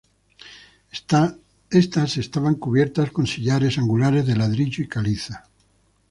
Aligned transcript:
Estas 1.69 2.17
estaban 2.17 2.55
cubiertas 2.55 3.11
con 3.11 3.27
sillares 3.27 3.77
angulares 3.77 4.25
de 4.25 4.35
ladrillo 4.35 4.83
y 4.83 4.87
caliza. 4.87 5.43